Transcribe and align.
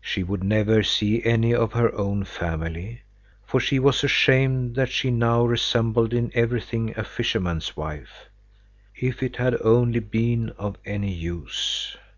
She 0.00 0.22
would 0.22 0.42
never 0.42 0.82
see 0.82 1.22
any 1.24 1.54
of 1.54 1.74
her 1.74 1.94
own 1.94 2.24
family, 2.24 3.02
for 3.44 3.60
she 3.60 3.78
was 3.78 4.02
ashamed 4.02 4.76
that 4.76 4.88
she 4.88 5.10
now 5.10 5.44
resembled 5.44 6.14
in 6.14 6.30
everything 6.32 6.94
a 6.96 7.04
fisherman's 7.04 7.76
wife. 7.76 8.30
If 8.96 9.22
it 9.22 9.36
had 9.36 9.60
only 9.60 10.00
been 10.00 10.48
of 10.56 10.76
any 10.86 11.12
use! 11.12 11.98